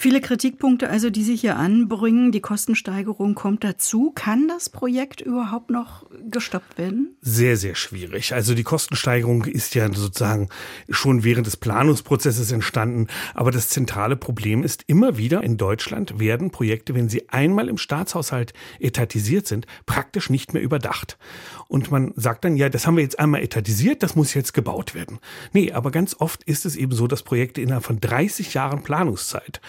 [0.00, 2.30] Viele Kritikpunkte also, die sich hier anbringen.
[2.30, 4.12] Die Kostensteigerung kommt dazu.
[4.14, 7.16] Kann das Projekt überhaupt noch gestoppt werden?
[7.20, 8.32] Sehr, sehr schwierig.
[8.32, 10.50] Also die Kostensteigerung ist ja sozusagen
[10.88, 13.08] schon während des Planungsprozesses entstanden.
[13.34, 17.76] Aber das zentrale Problem ist immer wieder in Deutschland werden Projekte, wenn sie einmal im
[17.76, 21.18] Staatshaushalt etatisiert sind, praktisch nicht mehr überdacht.
[21.68, 24.94] Und man sagt dann, ja, das haben wir jetzt einmal etatisiert, das muss jetzt gebaut
[24.94, 25.18] werden.
[25.52, 29.60] Nee, aber ganz oft ist es eben so, dass Projekte innerhalb von 30 Jahren Planungszeit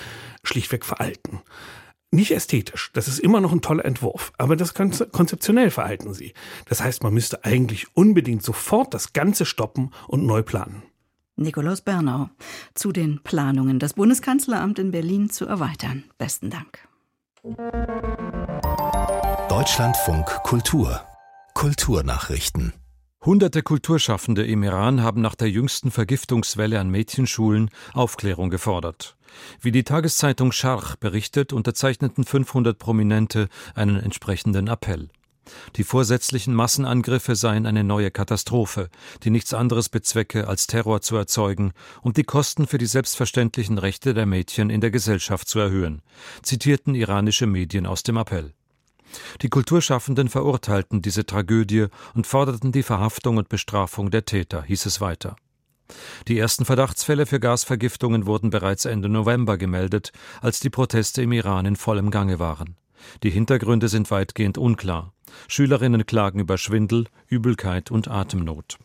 [0.43, 1.41] schlichtweg veralten.
[2.11, 6.33] Nicht ästhetisch, das ist immer noch ein toller Entwurf, aber das konzeptionell veralten sie.
[6.65, 10.81] Das heißt, man müsste eigentlich unbedingt sofort das Ganze stoppen und neu planen.
[11.35, 12.29] Nikolaus Bernau
[12.73, 16.05] zu den Planungen, das Bundeskanzleramt in Berlin zu erweitern.
[16.17, 16.79] Besten Dank.
[19.49, 21.01] Deutschlandfunk Kultur
[21.59, 22.71] Kulturnachrichten
[23.25, 29.17] Hunderte Kulturschaffende im Iran haben nach der jüngsten Vergiftungswelle an Mädchenschulen Aufklärung gefordert.
[29.59, 35.09] Wie die Tageszeitung Scharch berichtet, unterzeichneten 500 Prominente einen entsprechenden Appell.
[35.75, 38.89] Die vorsätzlichen Massenangriffe seien eine neue Katastrophe,
[39.23, 44.13] die nichts anderes bezwecke, als Terror zu erzeugen und die Kosten für die selbstverständlichen Rechte
[44.13, 46.03] der Mädchen in der Gesellschaft zu erhöhen,
[46.41, 48.53] zitierten iranische Medien aus dem Appell.
[49.41, 55.01] Die Kulturschaffenden verurteilten diese Tragödie und forderten die Verhaftung und Bestrafung der Täter, hieß es
[55.01, 55.35] weiter.
[56.27, 61.65] Die ersten Verdachtsfälle für Gasvergiftungen wurden bereits Ende November gemeldet, als die Proteste im Iran
[61.65, 62.75] in vollem Gange waren.
[63.23, 65.13] Die Hintergründe sind weitgehend unklar.
[65.47, 68.77] Schülerinnen klagen über Schwindel, Übelkeit und Atemnot.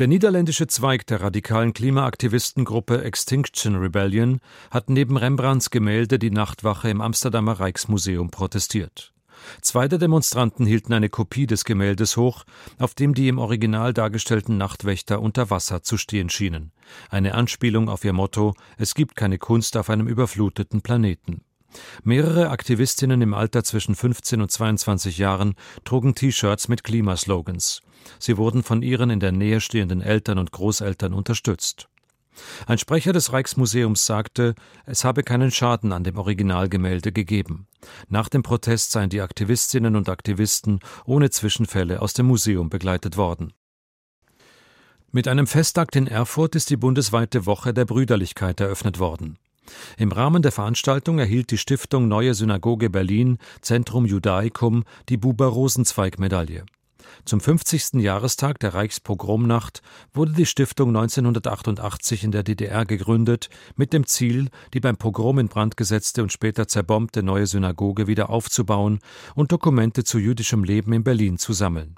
[0.00, 7.02] Der niederländische Zweig der radikalen Klimaaktivistengruppe Extinction Rebellion hat neben Rembrandts Gemälde die Nachtwache im
[7.02, 9.12] Amsterdamer Rijksmuseum protestiert.
[9.60, 12.44] Zwei der Demonstranten hielten eine Kopie des Gemäldes hoch,
[12.78, 16.72] auf dem die im Original dargestellten Nachtwächter unter Wasser zu stehen schienen.
[17.10, 21.42] Eine Anspielung auf ihr Motto Es gibt keine Kunst auf einem überfluteten Planeten.
[22.04, 27.82] Mehrere Aktivistinnen im Alter zwischen 15 und 22 Jahren trugen T-Shirts mit Klimaslogans.
[28.18, 31.88] Sie wurden von ihren in der Nähe stehenden Eltern und Großeltern unterstützt.
[32.66, 34.54] Ein Sprecher des Rijksmuseums sagte,
[34.86, 37.66] es habe keinen Schaden an dem Originalgemälde gegeben.
[38.08, 43.52] Nach dem Protest seien die Aktivistinnen und Aktivisten ohne Zwischenfälle aus dem Museum begleitet worden.
[45.12, 49.38] Mit einem Festakt in Erfurt ist die bundesweite Woche der Brüderlichkeit eröffnet worden.
[49.96, 56.64] Im Rahmen der Veranstaltung erhielt die Stiftung Neue Synagoge Berlin Zentrum Judaicum die Buber-Rosenzweig-Medaille.
[57.24, 57.94] Zum 50.
[57.94, 64.80] Jahrestag der Reichspogromnacht wurde die Stiftung 1988 in der DDR gegründet, mit dem Ziel, die
[64.80, 69.00] beim Pogrom in Brand gesetzte und später zerbombte neue Synagoge wieder aufzubauen
[69.34, 71.96] und Dokumente zu jüdischem Leben in Berlin zu sammeln.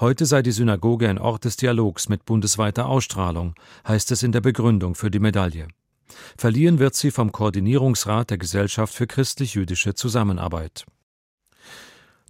[0.00, 3.54] Heute sei die Synagoge ein Ort des Dialogs mit bundesweiter Ausstrahlung,
[3.86, 5.68] heißt es in der Begründung für die Medaille.
[6.36, 10.84] Verliehen wird sie vom Koordinierungsrat der Gesellschaft für christlich-jüdische Zusammenarbeit.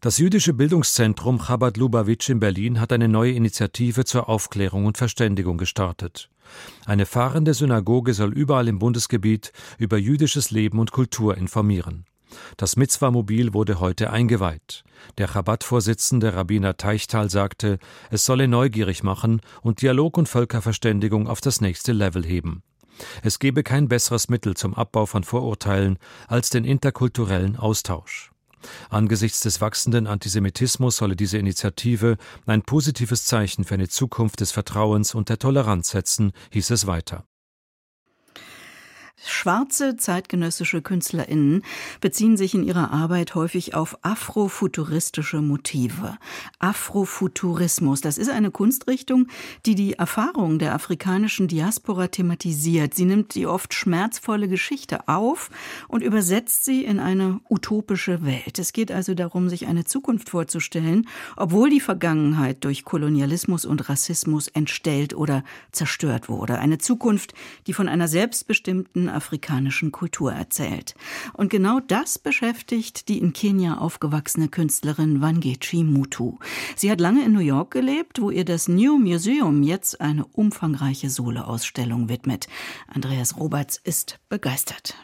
[0.02, 5.58] Das jüdische Bildungszentrum Chabad Lubavitch in Berlin hat eine neue Initiative zur Aufklärung und Verständigung
[5.58, 6.28] gestartet.
[6.86, 12.04] Eine fahrende Synagoge soll überall im Bundesgebiet über jüdisches Leben und Kultur informieren.
[12.56, 14.82] Das Mitzwa-Mobil wurde heute eingeweiht.
[15.18, 17.78] Der Chabad-Vorsitzende Rabbiner Teichtal sagte,
[18.10, 22.64] es solle neugierig machen und Dialog und Völkerverständigung auf das nächste Level heben.
[23.22, 28.31] Es gebe kein besseres Mittel zum Abbau von Vorurteilen als den interkulturellen Austausch.
[28.90, 35.14] Angesichts des wachsenden Antisemitismus solle diese Initiative ein positives Zeichen für eine Zukunft des Vertrauens
[35.14, 37.24] und der Toleranz setzen, hieß es weiter.
[39.24, 41.62] Schwarze zeitgenössische KünstlerInnen
[42.00, 46.16] beziehen sich in ihrer Arbeit häufig auf afrofuturistische Motive.
[46.58, 49.28] Afrofuturismus, das ist eine Kunstrichtung,
[49.64, 52.94] die die Erfahrung der afrikanischen Diaspora thematisiert.
[52.94, 55.50] Sie nimmt die oft schmerzvolle Geschichte auf
[55.88, 58.58] und übersetzt sie in eine utopische Welt.
[58.58, 61.06] Es geht also darum, sich eine Zukunft vorzustellen,
[61.36, 66.58] obwohl die Vergangenheit durch Kolonialismus und Rassismus entstellt oder zerstört wurde.
[66.58, 67.34] Eine Zukunft,
[67.66, 70.94] die von einer selbstbestimmten afrikanischen Kultur erzählt.
[71.32, 76.38] Und genau das beschäftigt die in Kenia aufgewachsene Künstlerin Wangechi Mutu.
[76.76, 81.10] Sie hat lange in New York gelebt, wo ihr das New Museum jetzt eine umfangreiche
[81.10, 82.48] Soleausstellung widmet.
[82.88, 84.94] Andreas Roberts ist begeistert.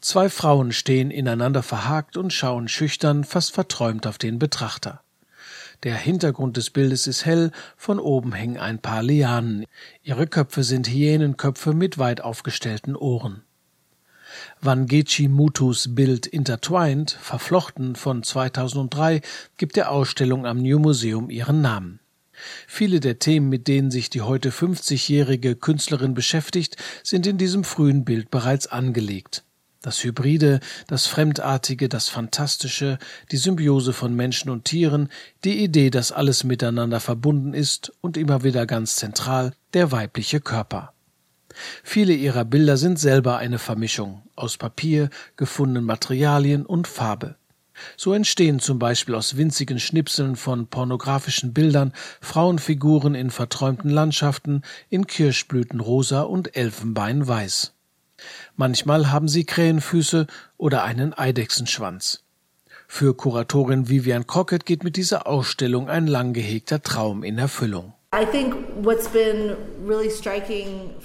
[0.00, 5.02] Zwei Frauen stehen ineinander verhakt und schauen schüchtern, fast verträumt auf den Betrachter.
[5.84, 9.64] Der Hintergrund des Bildes ist hell, von oben hängen ein paar Lianen.
[10.02, 13.44] Ihre Köpfe sind Hyänenköpfe mit weit aufgestellten Ohren.
[14.60, 19.20] Wangechi Mutus Bild Intertwined, verflochten von 2003,
[19.56, 22.00] gibt der Ausstellung am New Museum ihren Namen.
[22.66, 28.04] Viele der Themen, mit denen sich die heute 50-jährige Künstlerin beschäftigt, sind in diesem frühen
[28.04, 29.44] Bild bereits angelegt.
[29.80, 32.98] Das Hybride, das Fremdartige, das Fantastische,
[33.30, 35.08] die Symbiose von Menschen und Tieren,
[35.44, 40.92] die Idee, dass alles miteinander verbunden ist und immer wieder ganz zentral, der weibliche Körper.
[41.82, 47.36] Viele ihrer Bilder sind selber eine Vermischung aus Papier, gefundenen Materialien und Farbe.
[47.96, 55.06] So entstehen zum Beispiel aus winzigen Schnipseln von pornografischen Bildern Frauenfiguren in verträumten Landschaften in
[55.06, 57.74] Kirschblütenrosa und Elfenbeinweiß.
[58.56, 62.24] Manchmal haben sie Krähenfüße oder einen Eidechsenschwanz.
[62.88, 67.92] Für Kuratorin Vivian Crockett geht mit dieser Ausstellung ein lang gehegter Traum in Erfüllung.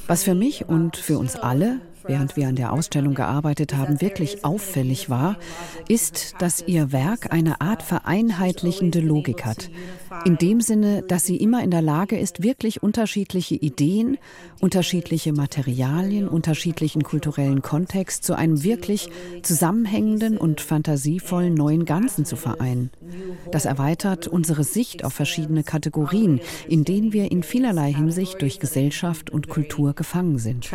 [0.07, 4.43] Was für mich und für uns alle während wir an der Ausstellung gearbeitet haben, wirklich
[4.45, 5.37] auffällig war,
[5.87, 9.69] ist, dass ihr Werk eine Art vereinheitlichende Logik hat.
[10.25, 14.17] In dem Sinne, dass sie immer in der Lage ist, wirklich unterschiedliche Ideen,
[14.61, 19.09] unterschiedliche Materialien, unterschiedlichen kulturellen Kontext zu einem wirklich
[19.41, 22.91] zusammenhängenden und fantasievollen neuen Ganzen zu vereinen.
[23.51, 29.29] Das erweitert unsere Sicht auf verschiedene Kategorien, in denen wir in vielerlei Hinsicht durch Gesellschaft
[29.29, 30.65] und Kultur gefangen sind.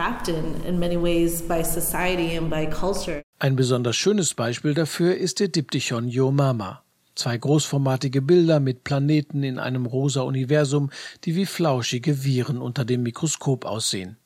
[3.40, 6.83] Ein besonders schönes Beispiel dafür ist der Diptychon Yo Mama.
[7.14, 10.90] Zwei großformatige Bilder mit Planeten in einem rosa Universum,
[11.24, 14.16] die wie flauschige Viren unter dem Mikroskop aussehen.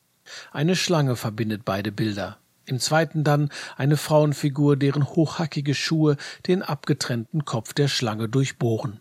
[0.51, 2.37] Eine Schlange verbindet beide Bilder.
[2.65, 8.99] Im zweiten dann eine Frauenfigur, deren hochhackige Schuhe den abgetrennten Kopf der Schlange durchbohren.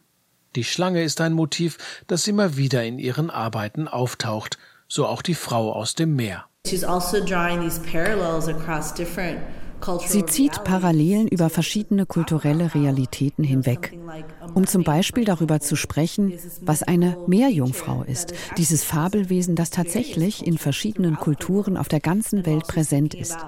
[0.57, 1.76] Die Schlange ist ein Motiv,
[2.07, 6.46] das immer wieder in ihren Arbeiten auftaucht, so auch die Frau aus dem Meer.
[9.85, 13.98] Also Sie zieht Parallelen über verschiedene kulturelle Realitäten hinweg,
[14.55, 20.57] um zum Beispiel darüber zu sprechen, was eine Meerjungfrau ist, dieses Fabelwesen, das tatsächlich in
[20.57, 23.38] verschiedenen Kulturen auf der ganzen Welt präsent ist,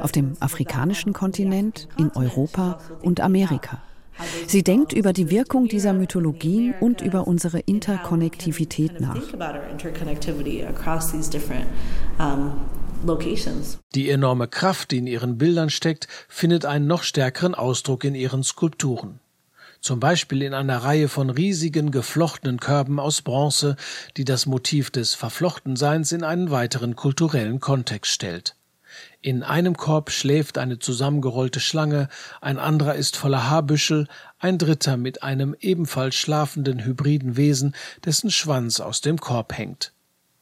[0.00, 3.82] auf dem afrikanischen Kontinent, in Europa und Amerika.
[4.46, 9.16] Sie denkt über die Wirkung dieser Mythologien und über unsere Interkonnektivität nach.
[13.94, 18.42] Die enorme Kraft, die in ihren Bildern steckt, findet einen noch stärkeren Ausdruck in ihren
[18.42, 19.20] Skulpturen.
[19.80, 23.76] Zum Beispiel in einer Reihe von riesigen geflochtenen Körben aus Bronze,
[24.18, 28.56] die das Motiv des Verflochtenseins in einen weiteren kulturellen Kontext stellt.
[29.22, 32.08] In einem Korb schläft eine zusammengerollte Schlange,
[32.40, 38.80] ein anderer ist voller Haarbüschel, ein dritter mit einem ebenfalls schlafenden hybriden Wesen, dessen Schwanz
[38.80, 39.92] aus dem Korb hängt.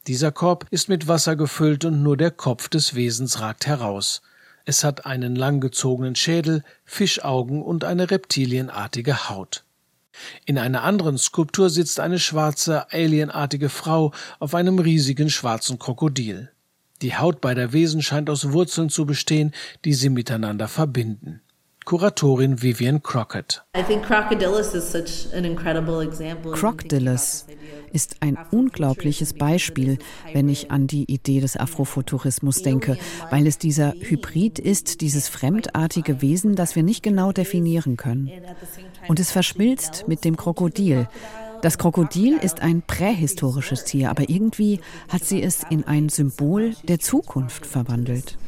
[0.06, 4.22] Dieser Korb ist mit Wasser gefüllt und nur der Kopf des Wesens ragt heraus.
[4.64, 9.64] Es hat einen langgezogenen Schädel, Fischaugen und eine reptilienartige Haut.
[10.46, 16.52] In einer anderen Skulptur sitzt eine schwarze, alienartige Frau auf einem riesigen schwarzen Krokodil.
[17.02, 19.52] Die Haut beider Wesen scheint aus Wurzeln zu bestehen,
[19.84, 21.40] die sie miteinander verbinden.
[21.84, 23.64] Kuratorin Vivian Crockett.
[26.52, 27.46] Crocodilus
[27.92, 29.98] ist ein unglaubliches Beispiel,
[30.34, 32.98] wenn ich an die Idee des Afrofuturismus denke,
[33.30, 38.30] weil es dieser Hybrid ist, dieses fremdartige Wesen, das wir nicht genau definieren können.
[39.06, 41.08] Und es verschmilzt mit dem Krokodil.
[41.60, 47.00] Das Krokodil ist ein prähistorisches Tier, aber irgendwie hat sie es in ein Symbol der
[47.00, 48.38] Zukunft verwandelt.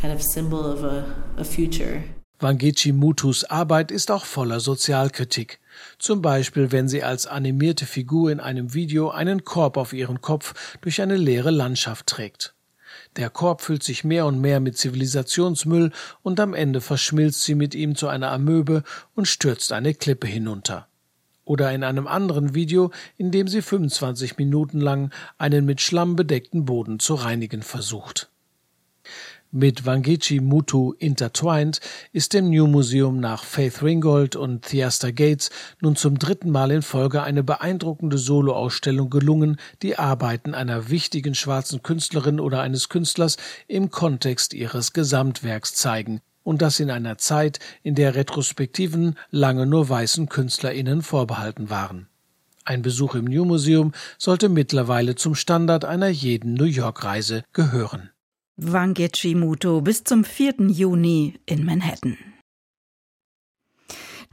[0.00, 1.04] Kind of symbol of a,
[1.36, 2.02] a future.
[2.38, 5.58] Wangechi Mutus Arbeit ist auch voller Sozialkritik.
[5.98, 10.78] Zum Beispiel, wenn sie als animierte Figur in einem Video einen Korb auf ihren Kopf
[10.80, 12.54] durch eine leere Landschaft trägt.
[13.16, 15.92] Der Korb füllt sich mehr und mehr mit Zivilisationsmüll
[16.22, 18.82] und am Ende verschmilzt sie mit ihm zu einer Amöbe
[19.14, 20.88] und stürzt eine Klippe hinunter.
[21.46, 26.66] Oder in einem anderen Video, in dem sie 25 Minuten lang einen mit Schlamm bedeckten
[26.66, 28.28] Boden zu reinigen versucht.
[29.52, 31.80] Mit Wangechi Mutu intertwined
[32.12, 36.82] ist dem New Museum nach Faith Ringgold und Theaster Gates nun zum dritten Mal in
[36.82, 43.36] Folge eine beeindruckende Soloausstellung gelungen, die Arbeiten einer wichtigen schwarzen Künstlerin oder eines Künstlers
[43.68, 49.88] im Kontext ihres Gesamtwerks zeigen, und das in einer Zeit, in der Retrospektiven lange nur
[49.88, 52.06] weißen KünstlerInnen vorbehalten waren.
[52.64, 58.10] Ein Besuch im New Museum sollte mittlerweile zum Standard einer jeden New York Reise gehören.
[58.56, 60.68] Wangechi Muto bis zum 4.
[60.68, 62.16] Juni in Manhattan.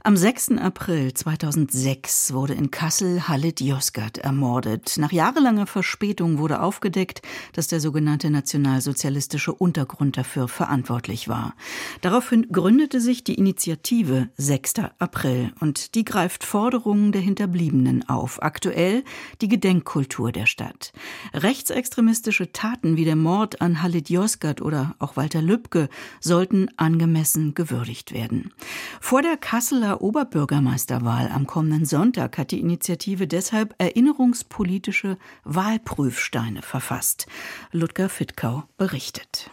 [0.06, 0.58] Am 6.
[0.58, 4.98] April 2006 wurde in Kassel Halit Yozgat ermordet.
[4.98, 7.22] Nach jahrelanger Verspätung wurde aufgedeckt,
[7.54, 11.54] dass der sogenannte nationalsozialistische Untergrund dafür verantwortlich war.
[12.02, 14.74] Daraufhin gründete sich die Initiative 6.
[14.98, 18.42] April und die greift Forderungen der Hinterbliebenen auf.
[18.42, 19.04] Aktuell
[19.40, 20.92] die Gedenkkultur der Stadt.
[21.32, 25.88] Rechtsextremistische Taten wie der Mord an Halit Yozgat oder auch Walter Lübcke
[26.20, 28.52] sollten angemessen gewürdigt werden.
[29.00, 37.26] Vor der Kasseler Oberbürgermeisterwahl am kommenden Sonntag hat die Initiative deshalb erinnerungspolitische Wahlprüfsteine verfasst.
[37.72, 39.50] Ludger Fittkau berichtet.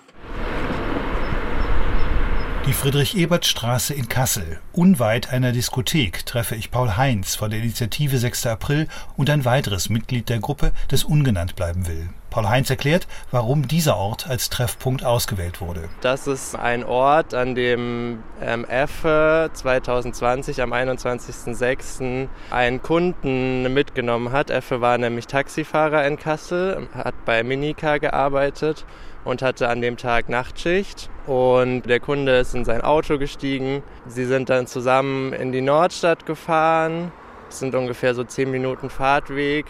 [2.67, 4.59] Die Friedrich-Ebert-Straße in Kassel.
[4.71, 8.45] Unweit einer Diskothek treffe ich Paul Heinz von der Initiative 6.
[8.45, 12.09] April und ein weiteres Mitglied der Gruppe, das ungenannt bleiben will.
[12.29, 15.89] Paul Heinz erklärt, warum dieser Ort als Treffpunkt ausgewählt wurde.
[16.01, 22.27] Das ist ein Ort, an dem ähm, Effe 2020 am 21.06.
[22.51, 24.51] einen Kunden mitgenommen hat.
[24.51, 28.85] Effe war nämlich Taxifahrer in Kassel, hat bei Minica gearbeitet
[29.23, 31.09] und hatte an dem Tag Nachtschicht.
[31.27, 33.83] Und der Kunde ist in sein Auto gestiegen.
[34.07, 37.11] Sie sind dann zusammen in die Nordstadt gefahren.
[37.49, 39.65] Es sind ungefähr so zehn Minuten Fahrtweg.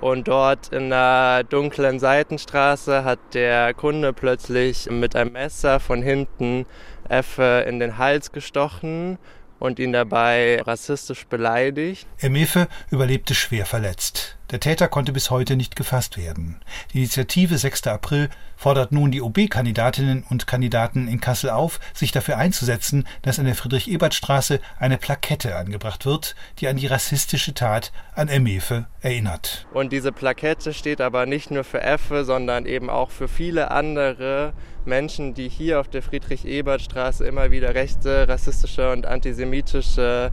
[0.00, 6.66] Und dort in der dunklen Seitenstraße hat der Kunde plötzlich mit einem Messer von hinten
[7.08, 9.18] Effe in den Hals gestochen
[9.58, 12.06] und ihn dabei rassistisch beleidigt.
[12.20, 14.37] Emefe überlebte schwer verletzt.
[14.50, 16.56] Der Täter konnte bis heute nicht gefasst werden.
[16.94, 17.86] Die Initiative 6.
[17.88, 23.44] April fordert nun die OB-Kandidatinnen und Kandidaten in Kassel auf, sich dafür einzusetzen, dass an
[23.44, 29.66] der Friedrich-Ebert-Straße eine Plakette angebracht wird, die an die rassistische Tat an Emefe erinnert.
[29.74, 34.54] Und diese Plakette steht aber nicht nur für Effe, sondern eben auch für viele andere
[34.86, 40.32] Menschen, die hier auf der Friedrich-Ebert-Straße immer wieder rechte, rassistische und antisemitische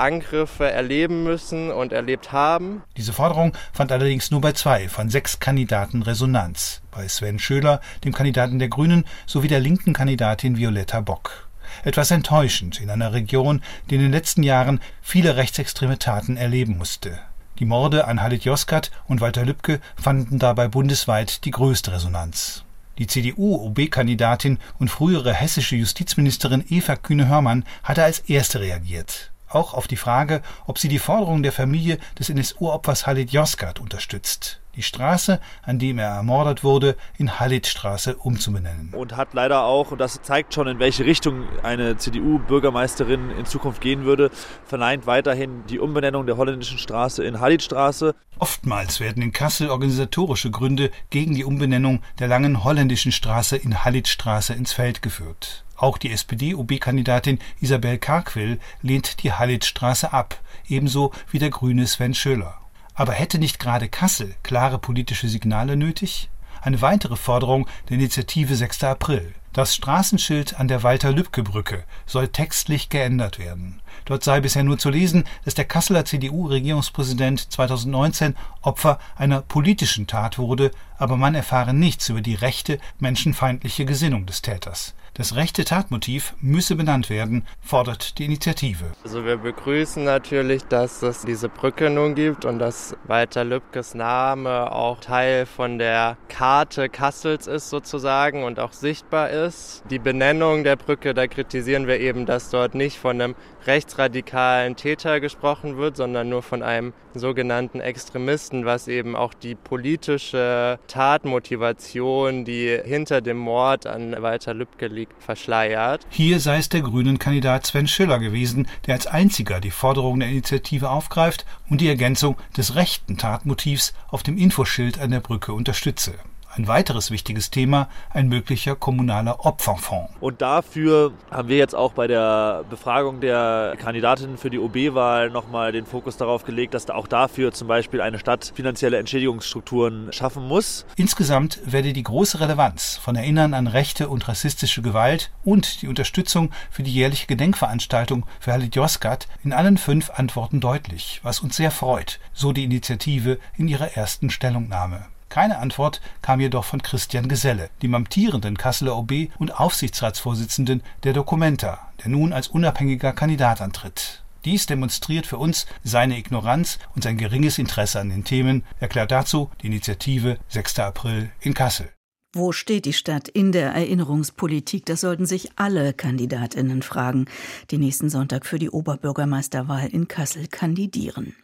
[0.00, 2.82] Angriffe erleben müssen und erlebt haben.
[2.96, 6.82] Diese Forderung fand allerdings nur bei zwei von sechs Kandidaten Resonanz.
[6.90, 11.48] Bei Sven Schöler, dem Kandidaten der Grünen, sowie der linken Kandidatin Violetta Bock.
[11.84, 17.18] Etwas enttäuschend in einer Region, die in den letzten Jahren viele rechtsextreme Taten erleben musste.
[17.58, 22.64] Die Morde an Halit Yozgat und Walter Lübcke fanden dabei bundesweit die größte Resonanz.
[22.98, 29.30] Die CDU-OB-Kandidatin und frühere hessische Justizministerin Eva Kühne-Hörmann hatte als erste reagiert.
[29.50, 34.59] Auch auf die Frage, ob sie die Forderung der Familie des NSU-Opfers Halit Yozgat unterstützt
[34.76, 38.92] die Straße, an dem er ermordet wurde, in Halitstraße umzubenennen.
[38.94, 43.80] Und hat leider auch, und das zeigt schon, in welche Richtung eine CDU-Bürgermeisterin in Zukunft
[43.80, 44.30] gehen würde,
[44.64, 48.14] verneint weiterhin die Umbenennung der holländischen Straße in Halitstraße.
[48.38, 54.54] Oftmals werden in Kassel organisatorische Gründe gegen die Umbenennung der langen holländischen Straße in Halitstraße
[54.54, 55.64] ins Feld geführt.
[55.76, 62.60] Auch die SPD-OB-Kandidatin Isabel Karquil lehnt die Halitstraße ab, ebenso wie der grüne Sven Schöler.
[63.00, 66.28] Aber hätte nicht gerade Kassel klare politische Signale nötig?
[66.60, 68.84] Eine weitere Forderung der Initiative 6.
[68.84, 69.32] April.
[69.54, 73.80] Das Straßenschild an der Walter-Lübcke-Brücke soll textlich geändert werden.
[74.04, 80.36] Dort sei bisher nur zu lesen, dass der Kasseler CDU-Regierungspräsident 2019 Opfer einer politischen Tat
[80.36, 84.92] wurde, aber man erfahre nichts über die rechte, menschenfeindliche Gesinnung des Täters.
[85.14, 88.84] Das rechte Tatmotiv müsse benannt werden, fordert die Initiative.
[89.02, 94.70] Also wir begrüßen natürlich, dass es diese Brücke nun gibt und dass Walter Lübkes Name
[94.70, 99.82] auch Teil von der Karte Kassels ist sozusagen und auch sichtbar ist.
[99.90, 103.34] Die Benennung der Brücke, da kritisieren wir eben, dass dort nicht von einem
[103.66, 110.78] rechtsradikalen Täter gesprochen wird, sondern nur von einem sogenannten Extremisten, was eben auch die politische
[110.86, 116.06] Tatmotivation, die hinter dem Mord an Walter Lübcke liegt, verschleiert.
[116.10, 120.28] Hier sei es der grünen Kandidat Sven Schiller gewesen, der als einziger die Forderung der
[120.28, 126.14] Initiative aufgreift und die Ergänzung des rechten Tatmotivs auf dem Infoschild an der Brücke unterstütze.
[126.52, 130.12] Ein weiteres wichtiges Thema, ein möglicher kommunaler Opferfonds.
[130.20, 135.70] Und dafür haben wir jetzt auch bei der Befragung der Kandidatinnen für die OB-Wahl nochmal
[135.70, 140.86] den Fokus darauf gelegt, dass auch dafür zum Beispiel eine Stadt finanzielle Entschädigungsstrukturen schaffen muss.
[140.96, 146.50] Insgesamt werde die große Relevanz von Erinnern an rechte und rassistische Gewalt und die Unterstützung
[146.70, 151.70] für die jährliche Gedenkveranstaltung für Halit Yozgat in allen fünf Antworten deutlich, was uns sehr
[151.70, 155.06] freut, so die Initiative in ihrer ersten Stellungnahme.
[155.30, 161.78] Keine Antwort kam jedoch von Christian Geselle, dem amtierenden Kasseler OB und Aufsichtsratsvorsitzenden der Documenta,
[162.02, 164.24] der nun als unabhängiger Kandidat antritt.
[164.44, 169.50] Dies demonstriert für uns seine Ignoranz und sein geringes Interesse an den Themen, erklärt dazu
[169.62, 170.80] die Initiative 6.
[170.80, 171.90] April in Kassel.
[172.32, 174.86] Wo steht die Stadt in der Erinnerungspolitik?
[174.86, 177.24] Das sollten sich alle Kandidatinnen fragen,
[177.72, 181.34] die nächsten Sonntag für die Oberbürgermeisterwahl in Kassel kandidieren.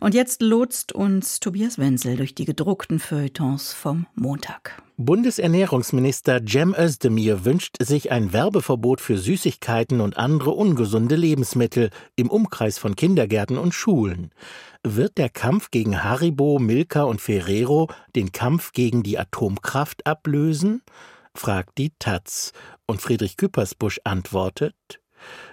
[0.00, 4.82] Und jetzt lotst uns Tobias Wenzel durch die gedruckten Feuilletons vom Montag.
[5.00, 12.78] Bundesernährungsminister Cem Özdemir wünscht sich ein Werbeverbot für Süßigkeiten und andere ungesunde Lebensmittel im Umkreis
[12.78, 14.32] von Kindergärten und Schulen.
[14.82, 17.86] Wird der Kampf gegen Haribo, Milka und Ferrero
[18.16, 20.82] den Kampf gegen die Atomkraft ablösen?
[21.32, 22.52] fragt die Taz.
[22.84, 24.74] Und Friedrich Küppersbusch antwortet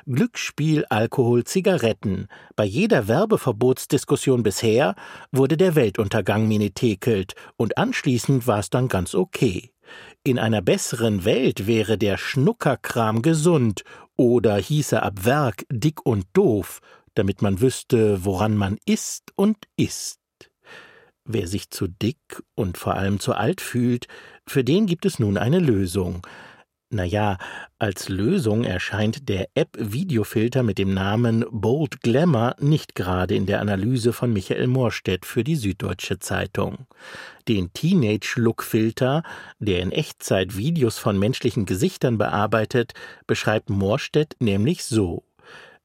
[0.06, 2.28] Glücksspiel, Alkohol, Zigaretten.
[2.56, 4.96] Bei jeder Werbeverbotsdiskussion bisher
[5.32, 9.72] wurde der Weltuntergang minitekelt und anschließend war es dann ganz okay.
[10.24, 13.84] In einer besseren Welt wäre der Schnuckerkram gesund
[14.18, 16.82] oder hieße ab Werk dick und doof,
[17.14, 20.20] damit man wüsste, woran man ist und isst.
[21.24, 24.08] Wer sich zu dick und vor allem zu alt fühlt,
[24.48, 26.26] für den gibt es nun eine Lösung.
[26.92, 27.38] Naja,
[27.80, 34.14] als Lösung erscheint der App-Videofilter mit dem Namen Bold Glamour nicht gerade in der Analyse
[34.14, 36.86] von Michael Morstedt für die Süddeutsche Zeitung.
[37.48, 39.24] Den Teenage-Look-Filter,
[39.60, 42.94] der in Echtzeit Videos von menschlichen Gesichtern bearbeitet,
[43.28, 45.25] beschreibt Morstedt nämlich so.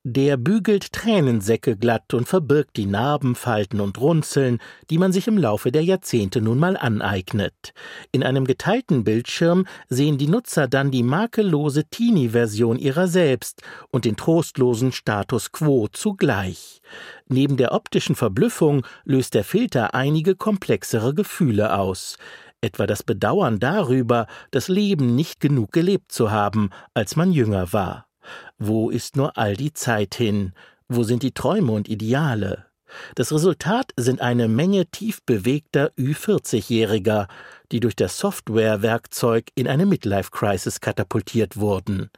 [0.03, 5.37] Der bügelt Tränensäcke glatt und verbirgt die Narben, Falten und Runzeln, die man sich im
[5.37, 7.75] Laufe der Jahrzehnte nun mal aneignet.
[8.11, 14.17] In einem geteilten Bildschirm sehen die Nutzer dann die makellose Teenie-Version ihrer selbst und den
[14.17, 16.81] trostlosen Status quo zugleich.
[17.29, 22.17] Neben der optischen Verblüffung löst der Filter einige komplexere Gefühle aus
[22.63, 28.10] etwa das Bedauern darüber, das Leben nicht genug gelebt zu haben, als man jünger war.
[28.59, 30.53] Wo ist nur all die Zeit hin?
[30.89, 32.67] Wo sind die Träume und Ideale?
[33.15, 37.29] Das Resultat sind eine Menge tief bewegter Ü40-Jähriger,
[37.71, 42.11] die durch das Softwarewerkzeug in eine Midlife-Crisis katapultiert wurden,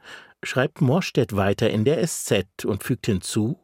[0.43, 3.59] schreibt Morstedt weiter in der SZ und fügt hinzu,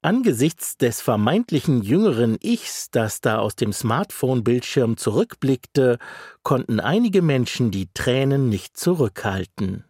[0.00, 5.98] Angesichts des vermeintlichen jüngeren Ichs, das da aus dem Smartphone-Bildschirm zurückblickte,
[6.44, 9.87] konnten einige Menschen die Tränen nicht zurückhalten.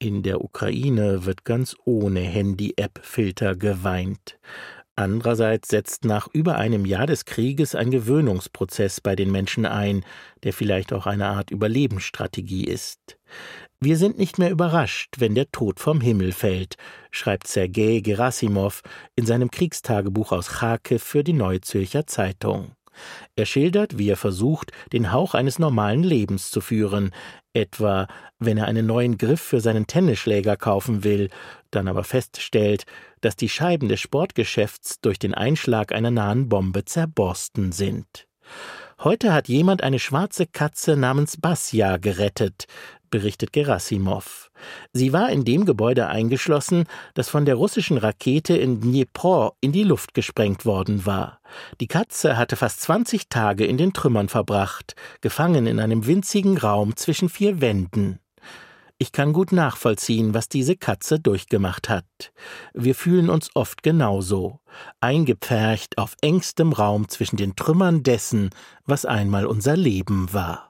[0.00, 4.38] In der Ukraine wird ganz ohne Handy-App-Filter geweint.
[4.94, 10.04] Andererseits setzt nach über einem Jahr des Krieges ein Gewöhnungsprozess bei den Menschen ein,
[10.44, 13.18] der vielleicht auch eine Art Überlebensstrategie ist.
[13.80, 16.76] Wir sind nicht mehr überrascht, wenn der Tod vom Himmel fällt,
[17.10, 18.82] schreibt Sergei Gerasimov
[19.16, 22.72] in seinem Kriegstagebuch aus Charkiw für die Neue Zürcher Zeitung.
[23.36, 27.12] Er schildert, wie er versucht, den Hauch eines normalen Lebens zu führen,
[27.52, 28.06] etwa
[28.38, 31.30] wenn er einen neuen Griff für seinen Tennisschläger kaufen will,
[31.70, 32.84] dann aber feststellt,
[33.20, 38.26] dass die Scheiben des Sportgeschäfts durch den Einschlag einer nahen Bombe zerborsten sind.
[39.00, 42.66] Heute hat jemand eine schwarze Katze namens Basja gerettet,
[43.10, 44.50] berichtet Gerasimov.
[44.92, 46.84] Sie war in dem Gebäude eingeschlossen,
[47.14, 51.40] das von der russischen Rakete in Dnipro in die Luft gesprengt worden war.
[51.80, 56.96] Die Katze hatte fast 20 Tage in den Trümmern verbracht, gefangen in einem winzigen Raum
[56.96, 58.18] zwischen vier Wänden.
[59.00, 62.32] Ich kann gut nachvollziehen, was diese Katze durchgemacht hat.
[62.74, 64.58] Wir fühlen uns oft genauso,
[65.00, 68.50] eingepfercht auf engstem Raum zwischen den Trümmern dessen,
[68.86, 70.67] was einmal unser Leben war.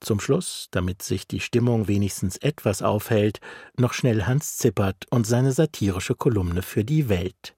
[0.00, 3.40] Zum Schluss, damit sich die Stimmung wenigstens etwas aufhält,
[3.78, 7.56] noch schnell Hans Zippert und seine satirische Kolumne für die Welt.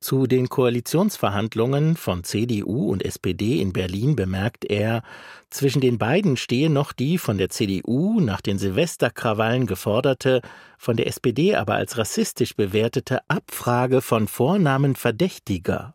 [0.00, 5.02] Zu den Koalitionsverhandlungen von CDU und SPD in Berlin bemerkt er,
[5.50, 10.42] zwischen den beiden stehe noch die von der CDU nach den Silvesterkrawallen geforderte,
[10.76, 15.94] von der SPD aber als rassistisch bewertete Abfrage von Vornamen Verdächtiger.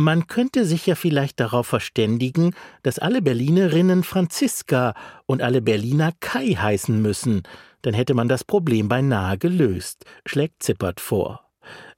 [0.00, 4.94] Man könnte sich ja vielleicht darauf verständigen, dass alle Berlinerinnen Franziska
[5.26, 7.42] und alle Berliner Kai heißen müssen,
[7.82, 11.50] dann hätte man das Problem beinahe gelöst, schlägt Zippert vor.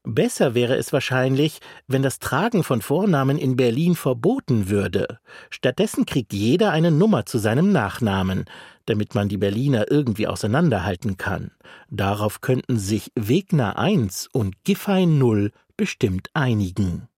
[0.03, 5.21] Besser wäre es wahrscheinlich, wenn das Tragen von Vornamen in Berlin verboten würde.
[5.49, 8.47] Stattdessen kriegt jeder eine Nummer zu seinem Nachnamen,
[8.85, 11.53] damit man die Berliner irgendwie auseinanderhalten kann.
[11.89, 17.09] Darauf könnten sich Wegner 1 und Giffey 0 bestimmt einigen.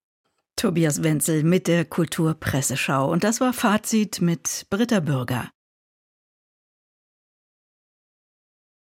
[0.56, 3.10] Tobias Wenzel mit der Kulturpresseschau.
[3.10, 5.53] Und das war Fazit mit Britta Bürger.